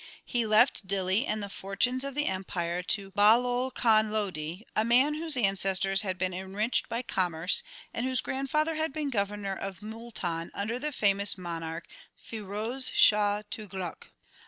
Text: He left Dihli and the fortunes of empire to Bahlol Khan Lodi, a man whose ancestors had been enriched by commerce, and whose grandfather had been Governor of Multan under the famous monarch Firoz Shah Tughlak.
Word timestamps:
He 0.25 0.47
left 0.47 0.87
Dihli 0.87 1.25
and 1.27 1.43
the 1.43 1.47
fortunes 1.47 2.03
of 2.03 2.17
empire 2.17 2.81
to 2.81 3.11
Bahlol 3.11 3.69
Khan 3.69 4.11
Lodi, 4.11 4.63
a 4.75 4.83
man 4.83 5.13
whose 5.13 5.37
ancestors 5.37 6.01
had 6.01 6.17
been 6.17 6.33
enriched 6.33 6.89
by 6.89 7.03
commerce, 7.03 7.61
and 7.93 8.03
whose 8.03 8.19
grandfather 8.19 8.73
had 8.73 8.93
been 8.93 9.11
Governor 9.11 9.53
of 9.55 9.81
Multan 9.83 10.49
under 10.55 10.79
the 10.79 10.91
famous 10.91 11.37
monarch 11.37 11.85
Firoz 12.17 12.89
Shah 12.95 13.43
Tughlak. 13.51 14.09